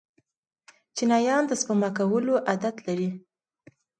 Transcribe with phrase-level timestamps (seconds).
[0.95, 3.09] چینایان د سپما کولو عادت لري.